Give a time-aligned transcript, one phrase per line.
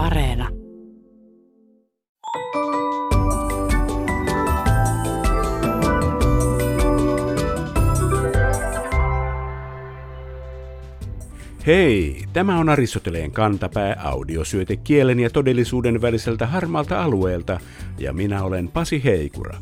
[0.00, 0.48] Areena.
[11.66, 17.60] Hei, tämä on Aristoteleen kantapää audiosyöte kielen ja todellisuuden väliseltä harmalta alueelta
[17.98, 19.58] ja minä olen Pasi Heikura.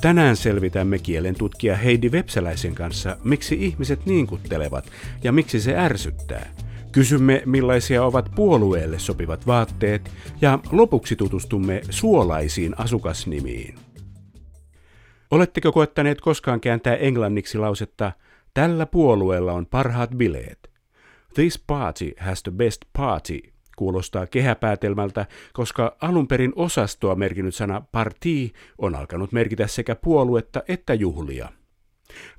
[0.00, 4.90] Tänään selvitämme kielen tutkija Heidi Vepsäläisen kanssa, miksi ihmiset niinkuttelevat
[5.24, 6.69] ja miksi se ärsyttää.
[6.92, 13.74] Kysymme, millaisia ovat puolueelle sopivat vaatteet ja lopuksi tutustumme suolaisiin asukasnimiin.
[15.30, 18.12] Oletteko koettaneet koskaan kääntää englanniksi lausetta
[18.54, 20.70] Tällä puolueella on parhaat bileet?
[21.34, 23.40] This party has the best party
[23.76, 30.94] kuulostaa kehäpäätelmältä, koska alun perin osastoa merkinnyt sana parti on alkanut merkitä sekä puoluetta että
[30.94, 31.48] juhlia.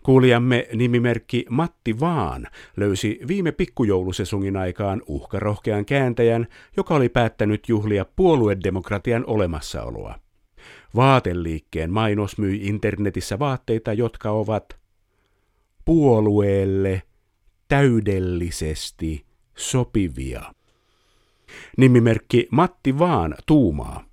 [0.03, 9.23] Kuulijamme nimimerkki Matti Vaan löysi viime pikkujoulusesungin aikaan uhkarohkean kääntäjän, joka oli päättänyt juhlia puoluedemokratian
[9.27, 10.19] olemassaoloa.
[10.95, 14.77] Vaateliikkeen mainos myi internetissä vaatteita, jotka ovat
[15.85, 17.01] puolueelle
[17.67, 19.25] täydellisesti
[19.57, 20.41] sopivia.
[21.77, 24.03] Nimimerkki Matti Vaan tuumaa.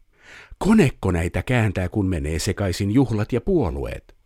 [0.58, 4.17] Konekko näitä kääntää, kun menee sekaisin juhlat ja puolueet?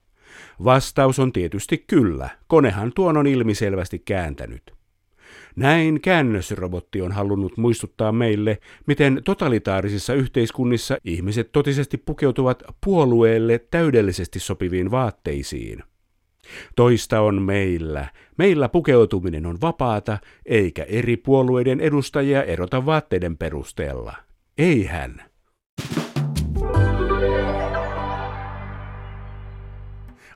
[0.64, 2.30] Vastaus on tietysti kyllä.
[2.46, 4.74] Konehan tuon on ilmiselvästi kääntänyt.
[5.56, 14.90] Näin käännösrobotti on halunnut muistuttaa meille, miten totalitaarisissa yhteiskunnissa ihmiset totisesti pukeutuvat puolueelle täydellisesti sopiviin
[14.90, 15.82] vaatteisiin.
[16.76, 18.08] Toista on meillä.
[18.38, 24.16] Meillä pukeutuminen on vapaata, eikä eri puolueiden edustajia erota vaatteiden perusteella.
[24.58, 24.84] Ei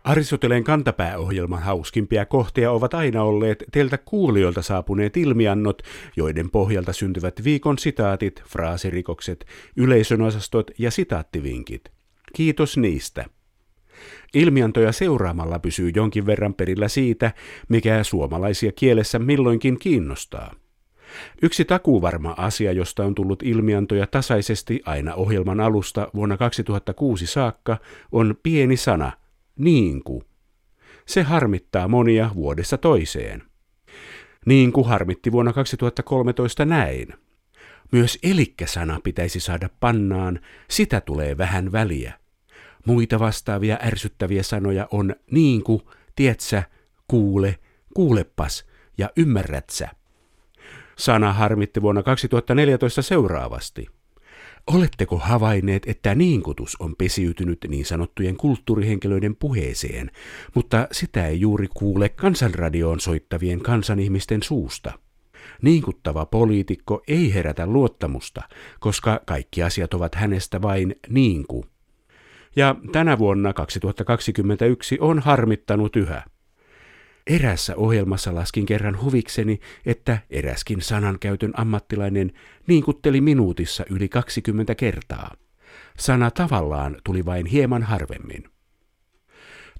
[0.06, 5.82] Aristoteleen kantapääohjelman hauskimpia kohtia ovat aina olleet teiltä kuulijoilta saapuneet ilmiannot,
[6.16, 11.92] joiden pohjalta syntyvät viikon sitaatit, fraasirikokset, yleisönosastot ja sitaattivinkit.
[12.34, 13.24] Kiitos niistä.
[14.34, 17.32] Ilmiantoja seuraamalla pysyy jonkin verran perillä siitä,
[17.68, 20.54] mikä suomalaisia kielessä milloinkin kiinnostaa.
[21.42, 27.76] Yksi takuvarma asia, josta on tullut ilmiantoja tasaisesti aina ohjelman alusta vuonna 2006 saakka,
[28.12, 29.12] on pieni sana,
[29.58, 30.22] niinku.
[31.06, 33.42] Se harmittaa monia vuodessa toiseen.
[34.46, 37.08] Niin kuin harmitti vuonna 2013 näin.
[37.92, 40.40] Myös elikkä-sana pitäisi saada pannaan,
[40.70, 42.12] sitä tulee vähän väliä.
[42.86, 46.62] Muita vastaavia ärsyttäviä sanoja on niinku, tietsä,
[47.08, 47.58] kuule,
[47.94, 48.66] kuulepas
[48.98, 49.88] ja ymmärrätsä.
[50.98, 53.95] Sana harmitti vuonna 2014 seuraavasti.
[54.66, 60.10] Oletteko havainneet, että niinkutus on pesiytynyt niin sanottujen kulttuurihenkilöiden puheeseen,
[60.54, 64.92] mutta sitä ei juuri kuule kansanradioon soittavien kansanihmisten suusta?
[65.62, 68.42] Niinkuttava poliitikko ei herätä luottamusta,
[68.80, 71.66] koska kaikki asiat ovat hänestä vain niinku.
[72.56, 76.22] Ja tänä vuonna 2021 on harmittanut yhä.
[77.26, 82.32] Erässä ohjelmassa laskin kerran huvikseni, että eräskin sanankäytön ammattilainen
[82.66, 85.34] niinkutteli minuutissa yli 20 kertaa.
[85.98, 88.44] Sana tavallaan tuli vain hieman harvemmin.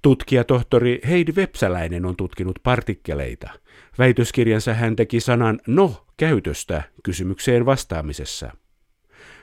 [0.01, 3.49] Tutkijatohtori Heidi Vepsäläinen on tutkinut partikkeleita.
[3.97, 8.51] Väitöskirjansa hän teki sanan no käytöstä kysymykseen vastaamisessa.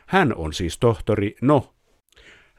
[0.06, 1.74] Hän on siis tohtori no.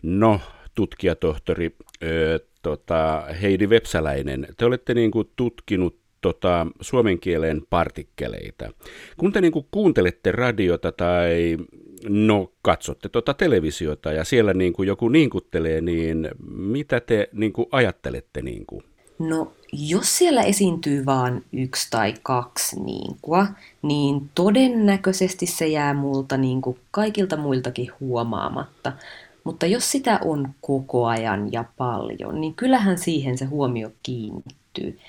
[0.04, 0.42] No,
[0.76, 8.72] tutkijatohtori ö, tota, Heidi Vepsäläinen, te olette niin kuin tutkinut tota, suomen kielen partikkeleita.
[9.18, 11.58] Kun te niin kuin kuuntelette radiota tai
[12.10, 17.68] no, katsotte tota televisiota ja siellä niin kuin joku niinkuttelee, niin mitä te niin kuin
[17.72, 18.42] ajattelette?
[18.42, 18.84] Niin kuin?
[19.20, 23.48] No, jos siellä esiintyy vain yksi tai kaksi niinkua,
[23.82, 28.94] niin todennäköisesti se jää multa niin kuin kaikilta muiltakin huomaamatta.
[29.46, 35.00] Mutta jos sitä on koko ajan ja paljon, niin kyllähän siihen se huomio kiinnittyy.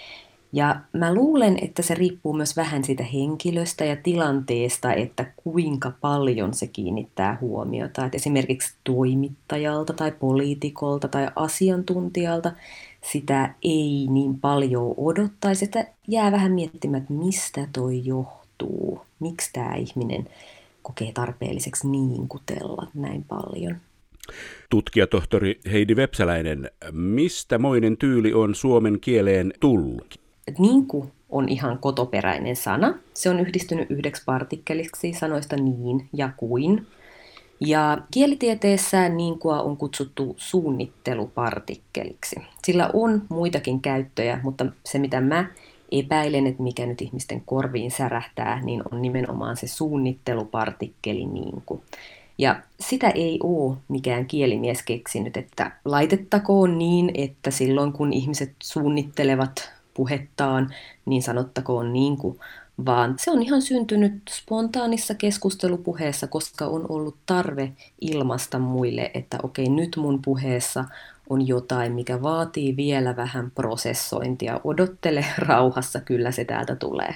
[0.52, 6.54] Ja mä luulen, että se riippuu myös vähän siitä henkilöstä ja tilanteesta, että kuinka paljon
[6.54, 8.04] se kiinnittää huomiota.
[8.04, 12.52] Että esimerkiksi toimittajalta tai poliitikolta tai asiantuntijalta
[13.12, 19.74] sitä ei niin paljon odottaisi, että jää vähän miettimään, että mistä toi johtuu, miksi tämä
[19.74, 20.28] ihminen
[20.82, 23.76] kokee tarpeelliseksi niinkutella näin paljon.
[24.70, 30.20] Tutkijatohtori Heidi Vepsäläinen, mistä moinen tyyli on suomen kieleen tullut?
[30.58, 32.94] Niinku on ihan kotoperäinen sana.
[33.14, 36.86] Se on yhdistynyt yhdeksi partikkeliksi sanoista niin ja kuin.
[37.60, 42.36] Ja kielitieteessä niinkua on kutsuttu suunnittelupartikkeliksi.
[42.64, 45.46] Sillä on muitakin käyttöjä, mutta se mitä mä
[45.92, 51.80] epäilen, että mikä nyt ihmisten korviin särähtää, niin on nimenomaan se suunnittelupartikkeli niin kuin.
[52.38, 59.72] Ja sitä ei ole mikään kielimies keksinyt, että laitettakoon niin, että silloin kun ihmiset suunnittelevat
[59.94, 60.74] puhettaan,
[61.06, 62.38] niin sanottakoon niin kuin,
[62.86, 69.68] vaan se on ihan syntynyt spontaanissa keskustelupuheessa, koska on ollut tarve ilmasta muille, että okei,
[69.68, 70.84] nyt mun puheessa
[71.30, 74.60] on jotain, mikä vaatii vielä vähän prosessointia.
[74.64, 77.14] Odottele rauhassa, kyllä se täältä tulee.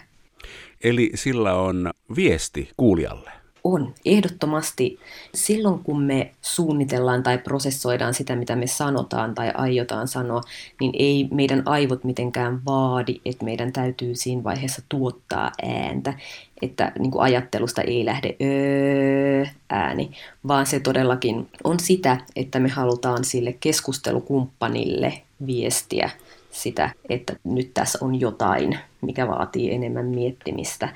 [0.84, 3.39] Eli sillä on viesti kuulijalle.
[3.64, 4.98] On, ehdottomasti.
[5.34, 10.40] Silloin kun me suunnitellaan tai prosessoidaan sitä, mitä me sanotaan tai aiotaan sanoa,
[10.80, 16.14] niin ei meidän aivot mitenkään vaadi, että meidän täytyy siinä vaiheessa tuottaa ääntä,
[16.62, 20.10] että niin kuin ajattelusta ei lähde öö ääni,
[20.48, 26.10] vaan se todellakin on sitä, että me halutaan sille keskustelukumppanille viestiä
[26.50, 30.88] sitä, että nyt tässä on jotain, mikä vaatii enemmän miettimistä.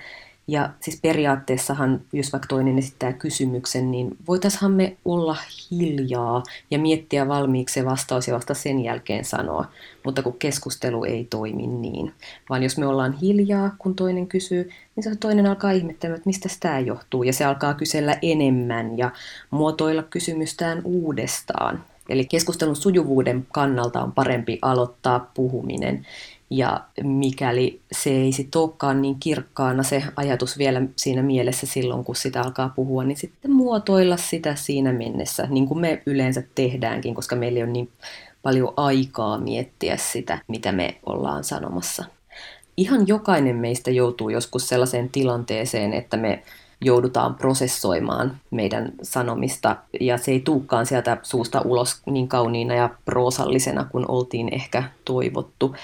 [0.47, 5.37] Ja siis periaatteessahan, jos vaikka toinen esittää kysymyksen, niin voitaisiin me olla
[5.71, 9.65] hiljaa ja miettiä valmiiksi se vastaus ja vasta sen jälkeen sanoa.
[10.05, 12.13] Mutta kun keskustelu ei toimi niin,
[12.51, 16.49] vaan jos me ollaan hiljaa, kun toinen kysyy, niin se toinen alkaa ihmettelemään, että mistä
[16.61, 17.23] tämä johtuu.
[17.23, 19.11] Ja se alkaa kysellä enemmän ja
[19.51, 21.85] muotoilla kysymystään uudestaan.
[22.09, 26.07] Eli keskustelun sujuvuuden kannalta on parempi aloittaa puhuminen
[26.51, 32.17] ja mikäli se ei sitten olekaan niin kirkkaana se ajatus vielä siinä mielessä silloin, kun
[32.17, 37.37] sitä alkaa puhua, niin sitten muotoilla sitä siinä mennessä, niin kuin me yleensä tehdäänkin, koska
[37.37, 37.89] meillä on niin
[38.43, 42.05] paljon aikaa miettiä sitä, mitä me ollaan sanomassa.
[42.77, 46.43] Ihan jokainen meistä joutuu joskus sellaiseen tilanteeseen, että me
[46.85, 53.85] joudutaan prosessoimaan meidän sanomista, ja se ei tuukkaan sieltä suusta ulos niin kauniina ja proosallisena
[53.85, 55.75] kuin oltiin ehkä toivottu,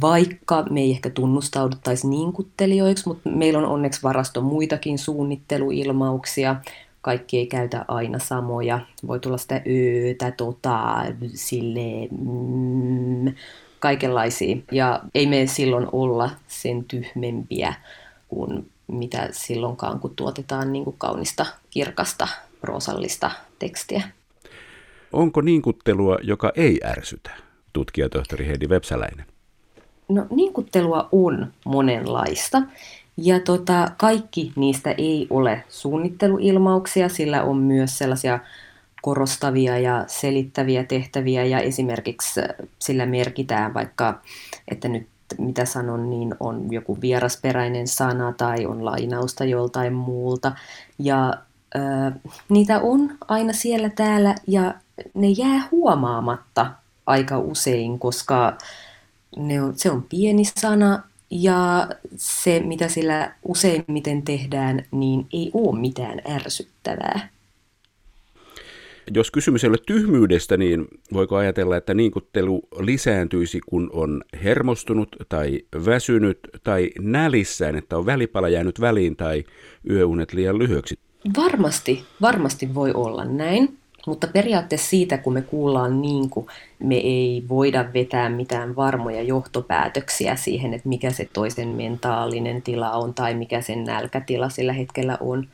[0.00, 6.56] vaikka me ei ehkä tunnustauduttaisi niinkuttelijoiksi, mutta meillä on onneksi varasto muitakin suunnitteluilmauksia.
[7.00, 8.80] Kaikki ei käytä aina samoja.
[9.06, 11.04] Voi tulla sitä öötä, tota,
[11.34, 13.34] sille, mm,
[13.78, 14.56] kaikenlaisia.
[14.72, 17.74] Ja ei me silloin olla sen tyhmempiä
[18.28, 22.28] kuin mitä silloinkaan, kun tuotetaan niin kuin kaunista, kirkasta,
[22.60, 24.02] proosallista tekstiä.
[25.12, 27.30] Onko niinkuttelua, joka ei ärsytä?
[27.72, 29.26] Tutkijatohtori Heidi Vepsäläinen.
[30.08, 32.62] No niinkuttelua on monenlaista.
[33.16, 38.38] Ja tota, kaikki niistä ei ole suunnitteluilmauksia, sillä on myös sellaisia
[39.02, 42.40] korostavia ja selittäviä tehtäviä ja esimerkiksi
[42.78, 44.20] sillä merkitään vaikka,
[44.68, 45.06] että nyt
[45.38, 50.52] mitä sanon, niin on joku vierasperäinen sana tai on lainausta joltain muulta.
[50.98, 51.34] Ja
[51.76, 52.12] äh,
[52.48, 54.74] niitä on aina siellä täällä ja
[55.14, 56.70] ne jää huomaamatta
[57.06, 58.58] aika usein, koska
[59.36, 65.80] ne on, se on pieni sana ja se, mitä sillä useimmiten tehdään, niin ei ole
[65.80, 67.28] mitään ärsyttävää.
[69.10, 75.60] Jos kysymys ei ole tyhmyydestä, niin voiko ajatella, että niinkuttelu lisääntyisi, kun on hermostunut tai
[75.84, 79.44] väsynyt tai nälissään, että on välipala jäänyt väliin tai
[79.90, 80.98] yöunet liian lyhyeksi?
[81.36, 83.78] Varmasti, varmasti voi olla näin.
[84.06, 86.46] Mutta periaatteessa siitä, kun me kuullaan niin kuin
[86.78, 93.14] me ei voida vetää mitään varmoja johtopäätöksiä siihen, että mikä se toisen mentaalinen tila on
[93.14, 95.48] tai mikä sen nälkätila sillä hetkellä on,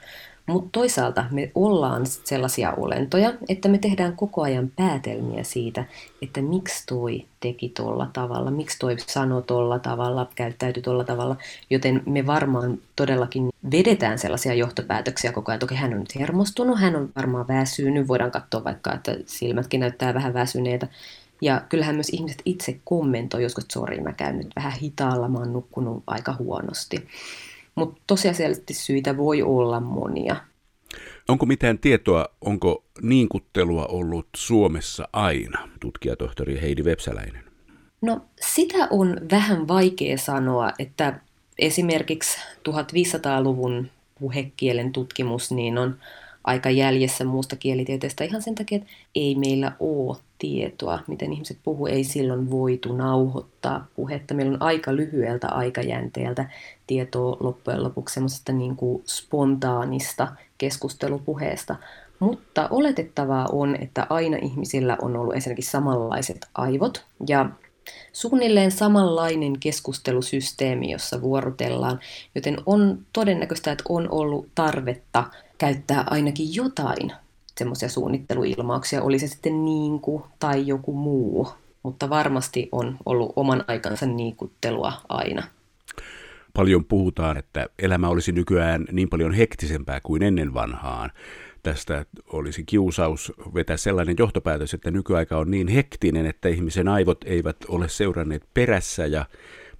[0.48, 5.84] mutta toisaalta me ollaan sellaisia olentoja, että me tehdään koko ajan päätelmiä siitä,
[6.22, 11.36] että miksi toi teki tolla tavalla, miksi toi sanoi tolla tavalla, käyttäytyi tolla tavalla.
[11.70, 15.58] Joten me varmaan todellakin vedetään sellaisia johtopäätöksiä koko ajan.
[15.60, 18.08] Toki hän on nyt hermostunut, hän on varmaan väsynyt.
[18.08, 20.88] Voidaan katsoa vaikka, että silmätkin näyttää vähän väsyneitä.
[21.42, 25.38] Ja kyllähän myös ihmiset itse kommentoi joskus, että sori, mä käyn nyt vähän hitaalla, mä
[25.38, 27.08] oon nukkunut aika huonosti.
[27.78, 30.36] Mutta tosiasiallisesti syitä voi olla monia.
[31.28, 37.44] Onko mitään tietoa, onko niinkuttelua ollut Suomessa aina, tutkijatohtori Heidi Vepsäläinen?
[38.00, 41.20] No sitä on vähän vaikea sanoa, että
[41.58, 43.88] esimerkiksi 1500-luvun
[44.20, 45.96] puhekielen tutkimus niin on
[46.44, 51.86] aika jäljessä muusta kielitieteestä ihan sen takia, että ei meillä ole tietoa, miten ihmiset puhuu.
[51.86, 54.34] Ei silloin voitu nauhoittaa puhetta.
[54.34, 56.50] Meillä on aika lyhyeltä aikajänteeltä
[56.86, 60.28] tietoa loppujen lopuksi semmoisesta niin kuin spontaanista
[60.58, 61.76] keskustelupuheesta.
[62.18, 67.50] Mutta oletettavaa on, että aina ihmisillä on ollut ensinnäkin samanlaiset aivot ja
[68.12, 72.00] suunnilleen samanlainen keskustelusysteemi, jossa vuorotellaan,
[72.34, 75.24] joten on todennäköistä, että on ollut tarvetta
[75.58, 77.12] käyttää ainakin jotain
[77.58, 81.48] semmoisia suunnitteluilmauksia, oli se sitten niinku tai joku muu,
[81.82, 85.42] mutta varmasti on ollut oman aikansa niikuttelua aina.
[86.54, 91.10] paljon puhutaan, että elämä olisi nykyään niin paljon hektisempää kuin ennen vanhaan.
[91.62, 97.56] Tästä olisi kiusaus vetää sellainen johtopäätös, että nykyaika on niin hektinen, että ihmisen aivot eivät
[97.68, 99.24] ole seuranneet perässä ja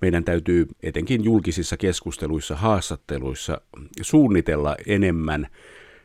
[0.00, 3.60] meidän täytyy etenkin julkisissa keskusteluissa, haastatteluissa
[4.02, 5.46] suunnitella enemmän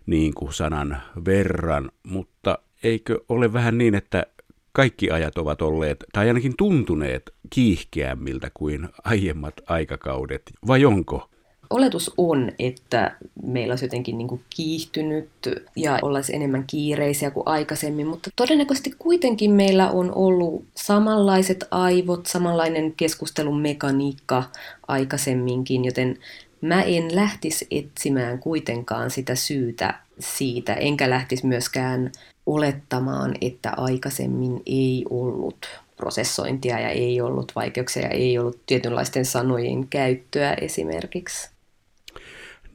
[0.05, 4.25] niin kuin sanan verran, mutta eikö ole vähän niin, että
[4.71, 11.29] kaikki ajat ovat olleet, tai ainakin tuntuneet kiihkeämmiltä kuin aiemmat aikakaudet, vai onko?
[11.69, 15.29] Oletus on, että meillä olisi jotenkin niin kuin kiihtynyt
[15.75, 22.93] ja ollaisi enemmän kiireisiä kuin aikaisemmin, mutta todennäköisesti kuitenkin meillä on ollut samanlaiset aivot, samanlainen
[22.97, 24.43] keskustelun mekaniikka
[24.87, 26.17] aikaisemminkin, joten
[26.63, 32.11] mä en lähtisi etsimään kuitenkaan sitä syytä siitä, enkä lähtisi myöskään
[32.45, 39.87] olettamaan, että aikaisemmin ei ollut prosessointia ja ei ollut vaikeuksia ja ei ollut tietynlaisten sanojen
[39.87, 41.49] käyttöä esimerkiksi.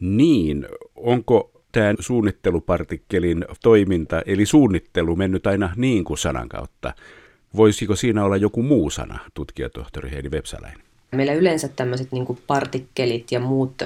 [0.00, 0.66] Niin,
[0.96, 6.94] onko tämä suunnittelupartikkelin toiminta, eli suunnittelu mennyt aina niin kuin sanan kautta?
[7.56, 10.87] Voisiko siinä olla joku muu sana, tutkijatohtori Heidi Vepsäläinen?
[11.12, 13.82] Meillä yleensä tämmöiset niin partikkelit ja muut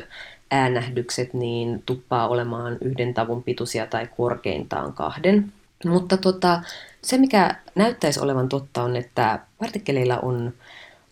[0.51, 5.53] äänähdykset niin tuppaa olemaan yhden tavun pituisia tai korkeintaan kahden.
[5.85, 6.63] Mutta tota,
[7.03, 10.53] se, mikä näyttäisi olevan totta, on, että partikkeleilla on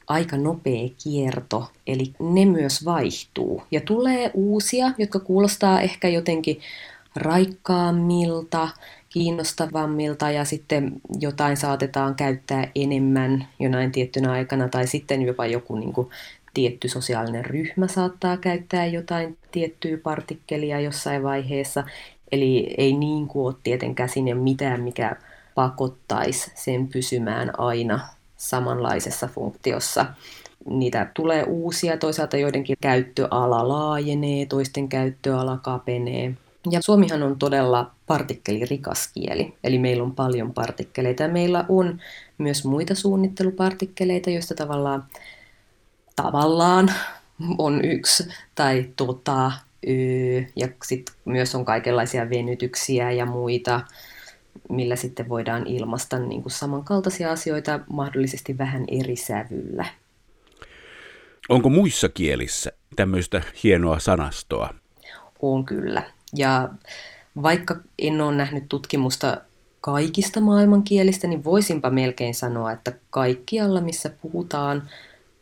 [0.07, 3.63] aika nopea kierto, eli ne myös vaihtuu.
[3.71, 6.61] Ja tulee uusia, jotka kuulostaa ehkä jotenkin
[7.17, 8.69] raikkaammilta,
[9.09, 15.93] kiinnostavammilta ja sitten jotain saatetaan käyttää enemmän jonain tiettynä aikana tai sitten jopa joku niin
[15.93, 16.09] kuin,
[16.55, 21.85] tietty sosiaalinen ryhmä saattaa käyttää jotain tiettyä partikkelia jossain vaiheessa.
[22.33, 25.17] Eli ei niin kuin ole tietenkään sinne mitään, mikä
[25.55, 28.01] pakottaisi sen pysymään aina
[28.37, 30.07] samanlaisessa funktiossa.
[30.67, 36.35] Niitä tulee uusia, toisaalta joidenkin käyttöala laajenee, toisten käyttöala kapenee.
[36.71, 41.23] Ja suomihan on todella partikkelirikas kieli, eli meillä on paljon partikkeleita.
[41.23, 42.01] Ja meillä on
[42.39, 45.05] myös muita suunnittelupartikkeleita, joista tavallaan,
[46.17, 46.93] tavallaan
[47.59, 49.53] on yksi, tai tota,
[50.57, 53.81] ja sitten myös on kaikenlaisia venytyksiä ja muita,
[54.69, 59.87] millä sitten voidaan ilmaista niin kuin samankaltaisia asioita mahdollisesti vähän eri sävyllä.
[61.49, 64.75] Onko muissa kielissä tämmöistä hienoa sanastoa?
[65.43, 66.03] On kyllä.
[66.37, 66.69] Ja
[67.43, 69.37] vaikka en ole nähnyt tutkimusta
[69.81, 74.83] kaikista maailmankielistä, niin voisinpa melkein sanoa, että kaikkialla, missä puhutaan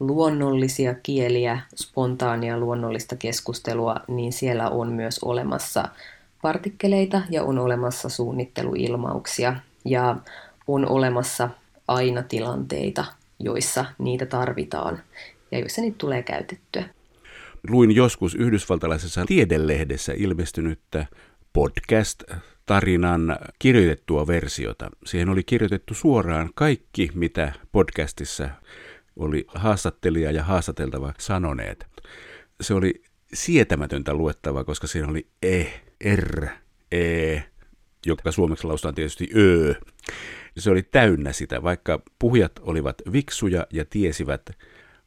[0.00, 5.88] luonnollisia kieliä, spontaania luonnollista keskustelua, niin siellä on myös olemassa
[6.42, 10.16] partikkeleita ja on olemassa suunnitteluilmauksia ja
[10.68, 11.50] on olemassa
[11.88, 13.04] aina tilanteita,
[13.38, 15.02] joissa niitä tarvitaan
[15.50, 16.84] ja joissa niitä tulee käytettyä.
[17.68, 21.06] Luin joskus yhdysvaltalaisessa tiedelehdessä ilmestynyttä
[21.52, 24.90] podcast-tarinan kirjoitettua versiota.
[25.06, 28.48] Siihen oli kirjoitettu suoraan kaikki, mitä podcastissa
[29.16, 31.86] oli haastattelija ja haastateltava sanoneet.
[32.60, 33.02] Se oli
[33.34, 35.64] sietämätöntä luettavaa, koska siinä oli e,
[36.14, 36.46] r,
[36.92, 37.38] e,
[38.06, 39.74] joka suomeksi lausutaan tietysti ö.
[40.58, 44.50] Se oli täynnä sitä, vaikka puhujat olivat viksuja ja tiesivät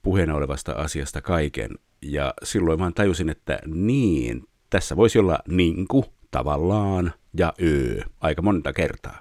[0.01, 1.71] puheena olevasta asiasta kaiken.
[2.01, 8.73] Ja silloin vaan tajusin, että niin, tässä voisi olla ninku, tavallaan ja ö aika monta
[8.73, 9.19] kertaa.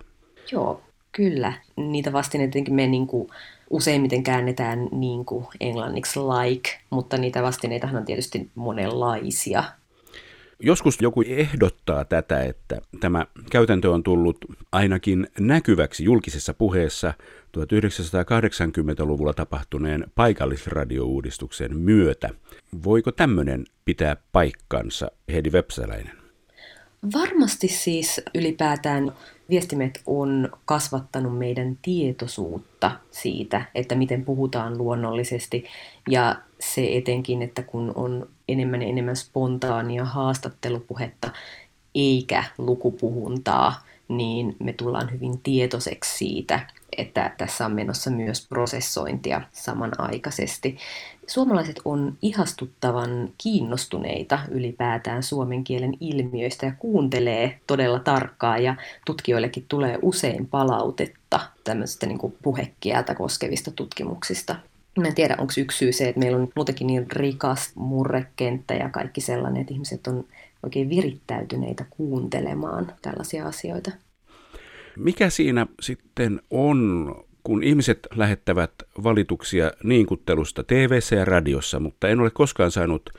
[0.52, 0.82] Joo,
[1.12, 1.52] kyllä.
[1.76, 3.28] Niitä vastineet me niin kuin
[3.70, 9.64] useimmiten käännetään niin kuin englanniksi like, mutta niitä vastineitahan on tietysti monenlaisia.
[10.62, 14.38] Joskus joku ehdottaa tätä, että tämä käytäntö on tullut
[14.72, 17.14] ainakin näkyväksi julkisessa puheessa
[17.58, 22.28] 1980-luvulla tapahtuneen paikallisradiouudistuksen myötä.
[22.84, 26.20] Voiko tämmöinen pitää paikkansa, Heidi Vepsäläinen?
[27.14, 29.12] Varmasti siis ylipäätään
[29.50, 35.64] viestimet on kasvattanut meidän tietoisuutta siitä, että miten puhutaan luonnollisesti
[36.08, 41.30] ja se etenkin, että kun on enemmän ja enemmän spontaania haastattelupuhetta
[41.94, 46.60] eikä lukupuhuntaa, niin me tullaan hyvin tietoiseksi siitä,
[46.96, 50.78] että tässä on menossa myös prosessointia samanaikaisesti.
[51.26, 58.76] Suomalaiset on ihastuttavan kiinnostuneita ylipäätään suomen kielen ilmiöistä ja kuuntelee todella tarkkaan ja
[59.06, 64.56] tutkijoillekin tulee usein palautetta tämmöistä niin kuin puhekieltä koskevista tutkimuksista.
[64.98, 68.88] Mä en tiedä, onko yksi syy se, että meillä on muutenkin niin rikas murrekenttä ja
[68.88, 70.24] kaikki sellainen, että ihmiset on
[70.62, 73.90] oikein virittäytyneitä kuuntelemaan tällaisia asioita.
[74.96, 78.72] Mikä siinä sitten on kun ihmiset lähettävät
[79.04, 83.10] valituksia niinkuttelusta tv ja radiossa, mutta en ole koskaan saanut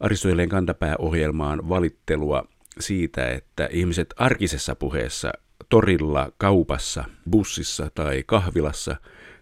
[0.00, 2.44] Aristoteleen kantapääohjelmaan valittelua
[2.80, 5.32] siitä, että ihmiset arkisessa puheessa
[5.68, 8.96] torilla, kaupassa, bussissa tai kahvilassa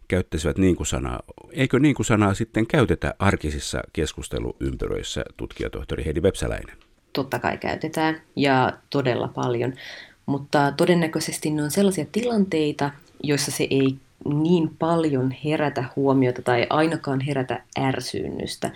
[0.08, 1.20] käyttäisivät niin kuin sanaa.
[1.52, 6.76] Eikö niin kuin sanaa sitten käytetä arkisissa keskusteluympyröissä, tutkijatohtori Heidi Vepsäläinen?
[7.12, 9.74] Totta kai käytetään ja todella paljon,
[10.26, 12.90] mutta todennäköisesti ne on sellaisia tilanteita,
[13.22, 18.70] joissa se ei niin paljon herätä huomiota tai ainakaan herätä ärsyynnystä.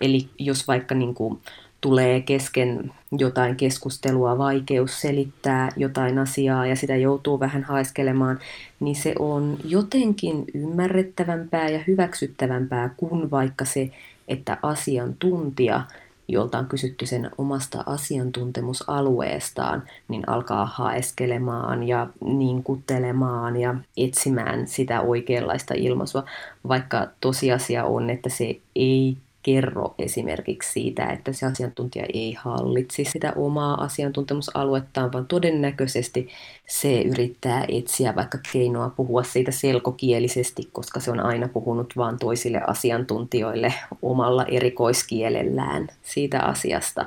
[0.00, 1.38] Eli jos vaikka niin kuin
[1.84, 8.38] tulee kesken jotain keskustelua vaikeus selittää jotain asiaa ja sitä joutuu vähän haiskelemaan,
[8.80, 13.90] niin se on jotenkin ymmärrettävämpää ja hyväksyttävämpää kuin vaikka se,
[14.28, 15.82] että asiantuntija–
[16.28, 25.74] jolta on kysytty sen omasta asiantuntemusalueestaan, niin alkaa haeskelemaan ja niinkuttelemaan ja etsimään sitä oikeanlaista
[25.74, 26.24] ilmaisua,
[26.68, 33.32] vaikka tosiasia on, että se ei kerro esimerkiksi siitä, että se asiantuntija ei hallitsi sitä
[33.36, 36.28] omaa asiantuntemusaluettaan, vaan todennäköisesti
[36.66, 42.60] se yrittää etsiä vaikka keinoa puhua siitä selkokielisesti, koska se on aina puhunut vain toisille
[42.66, 47.06] asiantuntijoille omalla erikoiskielellään siitä asiasta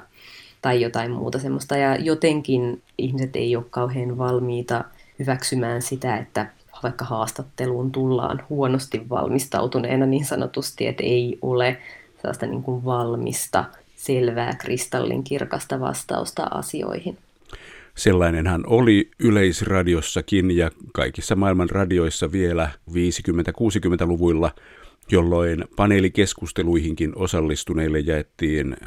[0.61, 1.77] tai jotain muuta semmoista.
[1.77, 4.83] Ja jotenkin ihmiset ei ole kauhean valmiita
[5.19, 6.47] hyväksymään sitä, että
[6.83, 11.77] vaikka haastatteluun tullaan huonosti valmistautuneena niin sanotusti, että ei ole
[12.27, 13.65] sellaista niin kuin valmista,
[13.95, 17.17] selvää, kristallin kirkasta vastausta asioihin.
[17.95, 24.51] Sellainenhan oli yleisradiossakin ja kaikissa maailman radioissa vielä 50-60-luvuilla,
[25.11, 28.77] jolloin paneelikeskusteluihinkin osallistuneille jaettiin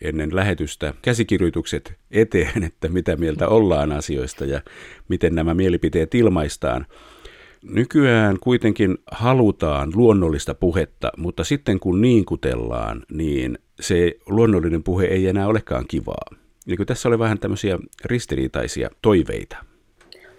[0.00, 4.60] ennen lähetystä käsikirjoitukset eteen, että mitä mieltä ollaan asioista ja
[5.08, 6.86] miten nämä mielipiteet ilmaistaan.
[7.62, 15.46] Nykyään kuitenkin halutaan luonnollista puhetta, mutta sitten kun niinkutellaan, niin se luonnollinen puhe ei enää
[15.46, 16.24] olekaan kivaa.
[16.68, 19.56] Eikö tässä ole vähän tämmöisiä ristiriitaisia toiveita?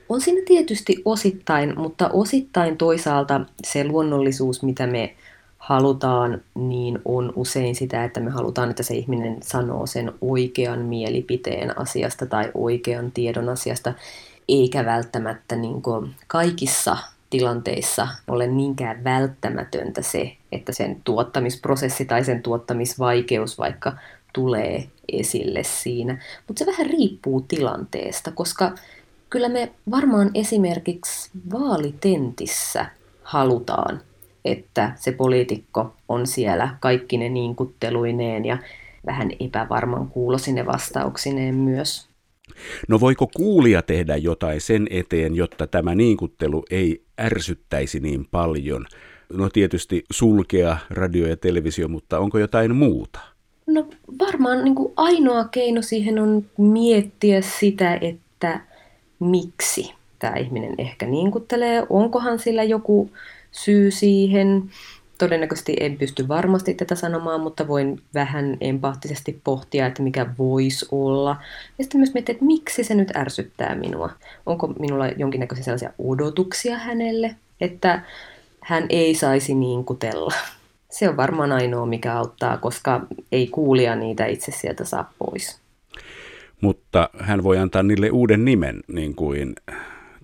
[0.09, 5.15] On siinä tietysti osittain, mutta osittain toisaalta se luonnollisuus, mitä me
[5.57, 11.79] halutaan, niin on usein sitä, että me halutaan, että se ihminen sanoo sen oikean mielipiteen
[11.79, 13.93] asiasta tai oikean tiedon asiasta
[14.47, 15.81] eikä välttämättä niin
[16.27, 16.97] kaikissa
[17.31, 23.93] tilanteissa ole niinkään välttämätöntä se, että sen tuottamisprosessi tai sen tuottamisvaikeus vaikka
[24.33, 26.21] tulee esille siinä.
[26.47, 28.71] Mutta se vähän riippuu tilanteesta, koska
[29.29, 32.85] kyllä me varmaan esimerkiksi vaalitentissä
[33.23, 34.01] halutaan,
[34.45, 38.57] että se poliitikko on siellä kaikki ne niinkutteluineen ja
[39.05, 42.11] vähän epävarman kuulosine vastauksineen myös.
[42.87, 48.85] No voiko kuulija tehdä jotain sen eteen, jotta tämä niinkuttelu ei ärsyttäisi niin paljon?
[49.33, 53.19] No tietysti sulkea radio ja televisio, mutta onko jotain muuta?
[53.67, 53.87] No
[54.19, 58.61] varmaan niin kuin ainoa keino siihen on miettiä sitä, että
[59.19, 63.11] miksi tämä ihminen ehkä niinkuttelee, onkohan sillä joku
[63.51, 64.63] syy siihen,
[65.25, 71.37] todennäköisesti en pysty varmasti tätä sanomaan, mutta voin vähän empaattisesti pohtia, että mikä voisi olla.
[71.77, 74.09] Ja sitten myös miettiä, että miksi se nyt ärsyttää minua.
[74.45, 78.01] Onko minulla jonkinnäköisiä sellaisia odotuksia hänelle, että
[78.61, 80.33] hän ei saisi niin kutella.
[80.89, 85.59] Se on varmaan ainoa, mikä auttaa, koska ei kuulia niitä itse sieltä saa pois.
[86.61, 89.55] Mutta hän voi antaa niille uuden nimen, niin kuin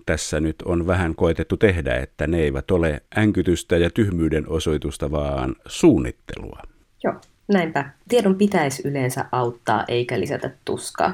[0.08, 5.56] tässä nyt on vähän koetettu tehdä, että ne eivät ole änkytystä ja tyhmyyden osoitusta, vaan
[5.66, 6.62] suunnittelua.
[7.04, 7.14] Joo,
[7.48, 7.90] näinpä.
[8.08, 11.12] Tiedon pitäisi yleensä auttaa eikä lisätä tuskaa.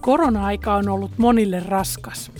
[0.00, 2.32] Korona-aika on ollut monille raskas.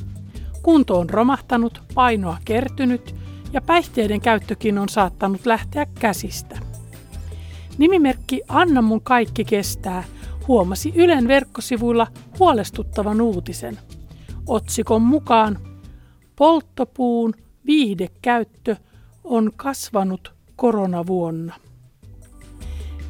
[0.63, 3.15] Kunto on romahtanut, painoa kertynyt
[3.53, 6.59] ja päihteiden käyttökin on saattanut lähteä käsistä.
[7.79, 10.05] Nimimerkki Anna mun kaikki kestää–
[10.49, 12.07] huomasi Ylen verkkosivuilla
[12.39, 13.79] huolestuttavan uutisen.
[14.47, 15.59] Otsikon mukaan
[16.37, 17.35] polttopuun
[17.67, 18.77] viihdekäyttö
[19.25, 21.55] on kasvanut koronavuonna.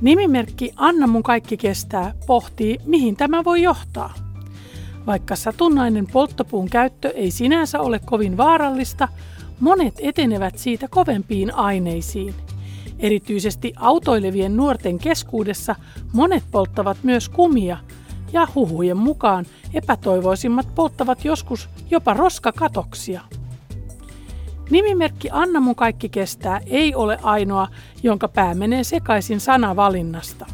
[0.01, 4.15] Nimimerkki Anna mun kaikki kestää pohtii, mihin tämä voi johtaa.
[5.07, 9.09] Vaikka satunnainen polttopuun käyttö ei sinänsä ole kovin vaarallista,
[9.61, 12.35] monet etenevät siitä kovempiin aineisiin–
[13.03, 15.77] Erityisesti autoilevien nuorten keskuudessa
[16.13, 17.77] monet polttavat myös kumia
[18.33, 23.21] ja huhujen mukaan epätoivoisimmat polttavat joskus jopa roskakatoksia.
[24.71, 27.69] Nimimerkki Anna mun kaikki kestää ei ole ainoa,
[28.03, 30.47] jonka pää menee sekaisin sanavalinnasta.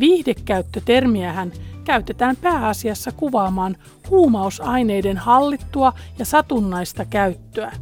[0.00, 1.52] Viihdekäyttötermiä hän
[1.84, 3.76] käytetään pääasiassa kuvaamaan
[4.10, 7.72] huumausaineiden hallittua ja satunnaista käyttöä.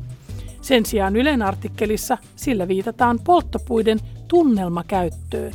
[0.66, 3.98] Sen sijaan Ylen artikkelissa sillä viitataan polttopuiden
[4.28, 5.52] tunnelmakäyttöön.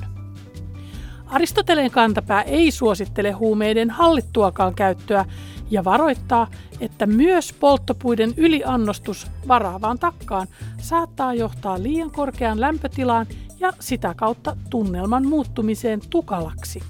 [1.25, 5.25] Aristoteleen kantapää ei suosittele huumeiden hallittuakaan käyttöä
[5.71, 6.47] ja varoittaa,
[6.79, 10.47] että myös polttopuiden yliannostus varaavaan takkaan
[10.77, 13.25] saattaa johtaa liian korkeaan lämpötilaan
[13.59, 16.81] ja sitä kautta tunnelman muuttumiseen tukalaksi.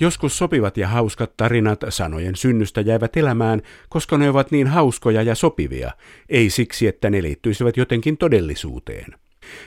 [0.00, 5.34] Joskus sopivat ja hauskat tarinat sanojen synnystä jäivät elämään, koska ne ovat niin hauskoja ja
[5.34, 5.90] sopivia,
[6.28, 9.14] ei siksi, että ne liittyisivät jotenkin todellisuuteen.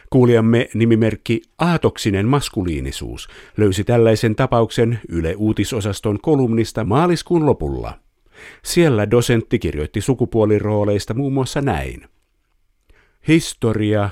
[0.09, 7.99] Kuulijamme nimimerkki Aatoksinen maskuliinisuus löysi tällaisen tapauksen Yle Uutisosaston kolumnista maaliskuun lopulla.
[8.63, 12.07] Siellä dosentti kirjoitti sukupuolirooleista muun muassa näin.
[13.27, 14.09] Historia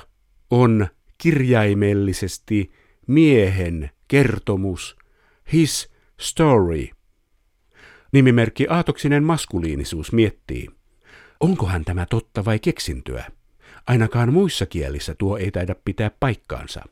[0.50, 0.86] on
[1.18, 2.72] kirjaimellisesti
[3.06, 4.96] miehen kertomus,
[5.52, 5.89] his
[6.20, 6.88] story.
[8.12, 10.68] Nimimerkki Aatoksinen maskuliinisuus miettii,
[11.40, 13.24] onkohan tämä totta vai keksintyä?
[13.86, 16.82] Ainakaan muissa kielissä tuo ei taida pitää paikkaansa.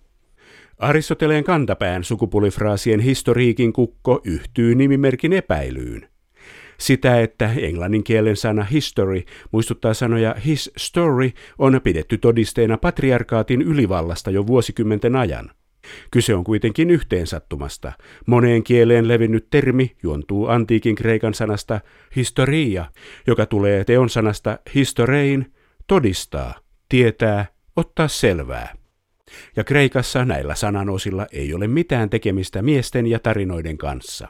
[0.79, 6.09] Aristoteleen kantapään sukupuolifraasien historiikin kukko yhtyy nimimerkin epäilyyn.
[6.79, 14.31] Sitä, että englannin kielen sana history muistuttaa sanoja his story, on pidetty todisteena patriarkaatin ylivallasta
[14.31, 15.51] jo vuosikymmenten ajan.
[16.11, 17.93] Kyse on kuitenkin yhteensattumasta.
[18.27, 21.81] Moneen kieleen levinnyt termi juontuu antiikin kreikan sanasta
[22.17, 22.85] historia,
[23.27, 25.53] joka tulee teon sanasta historein,
[25.87, 26.55] todistaa,
[26.89, 27.47] tietää,
[27.77, 28.75] ottaa selvää.
[29.57, 34.29] Ja Kreikassa näillä sananosilla ei ole mitään tekemistä miesten ja tarinoiden kanssa.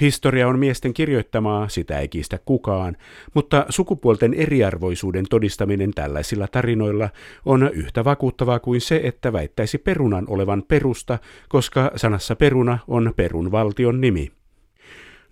[0.00, 2.96] Historia on miesten kirjoittamaa, sitä ei kiistä kukaan,
[3.34, 7.10] mutta sukupuolten eriarvoisuuden todistaminen tällaisilla tarinoilla
[7.44, 13.52] on yhtä vakuuttavaa kuin se, että väittäisi perunan olevan perusta, koska sanassa peruna on perun
[13.52, 14.32] valtion nimi.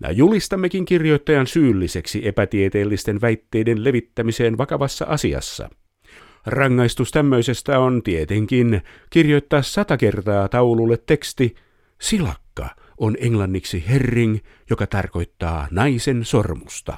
[0.01, 5.69] Ja julistammekin kirjoittajan syylliseksi epätieteellisten väitteiden levittämiseen vakavassa asiassa.
[6.45, 11.55] Rangaistus tämmöisestä on tietenkin kirjoittaa sata kertaa taululle teksti
[12.01, 14.37] Silakka– on englanniksi herring,
[14.69, 16.97] joka tarkoittaa naisen sormusta.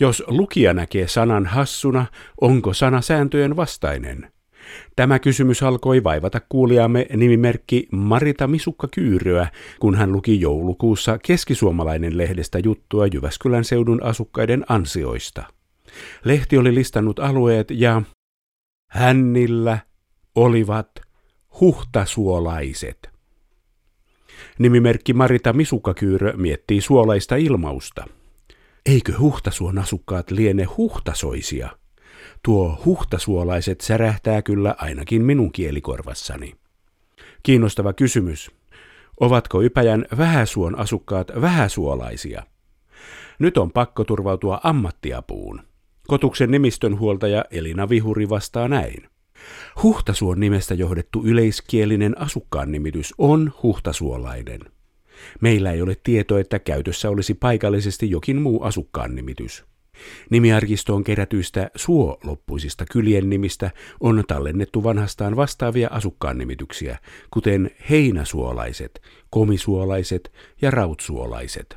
[0.00, 2.06] Jos lukija näkee sanan hassuna,
[2.40, 4.32] onko sana sääntöjen vastainen?
[4.96, 9.48] Tämä kysymys alkoi vaivata kuulijamme nimimerkki Marita Misukka Kyyröä,
[9.80, 15.44] kun hän luki joulukuussa keskisuomalainen lehdestä juttua Jyväskylän seudun asukkaiden ansioista.
[16.24, 18.02] Lehti oli listannut alueet ja
[18.90, 19.78] hännillä
[20.34, 21.00] olivat
[21.60, 23.10] huhtasuolaiset.
[24.58, 28.04] Nimimerkki Marita Misukakyyrö miettii suolaista ilmausta.
[28.86, 31.70] Eikö huhtasuon asukkaat liene huhtasoisia?
[32.42, 36.54] Tuo huhtasuolaiset särähtää kyllä ainakin minun kielikorvassani.
[37.42, 38.50] Kiinnostava kysymys.
[39.20, 42.42] Ovatko Ypäjän vähäsuon asukkaat vähäsuolaisia?
[43.38, 45.60] Nyt on pakko turvautua ammattiapuun.
[46.06, 49.08] Kotuksen nimistön huoltaja Elina Vihuri vastaa näin.
[49.82, 54.60] Huhtasuon nimestä johdettu yleiskielinen asukkaan nimitys on huhtasuolainen.
[55.40, 59.64] Meillä ei ole tietoa, että käytössä olisi paikallisesti jokin muu asukkaan nimitys.
[60.30, 66.98] Nimiarkistoon kerätyistä suo-loppuisista kylien nimistä on tallennettu vanhastaan vastaavia asukkaan nimityksiä,
[67.30, 71.76] kuten heinäsuolaiset, komisuolaiset ja rautsuolaiset.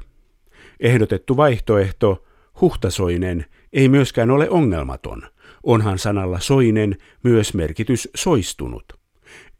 [0.79, 2.25] Ehdotettu vaihtoehto,
[2.61, 5.21] huhtasoinen, ei myöskään ole ongelmaton–
[5.65, 8.93] onhan sanalla soinen myös merkitys soistunut.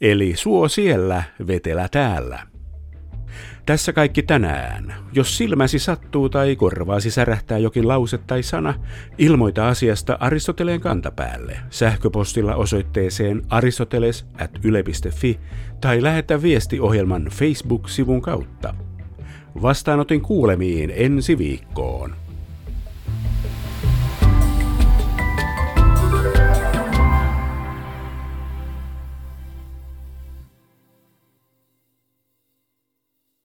[0.02, 2.40] Eli suo siellä, vetelä täällä.
[3.66, 4.94] Tässä kaikki tänään.
[5.14, 8.74] Jos silmäsi sattuu tai korvaasi särähtää jokin lause tai sana,
[9.18, 15.40] ilmoita asiasta Aristoteleen kantapäälle sähköpostilla osoitteeseen aristoteles.yle.fi
[15.82, 18.76] tai lähetä viesti ohjelman Facebook-sivun kautta.
[19.62, 22.25] Vastaanotin kuulemiin ensi viikkoon.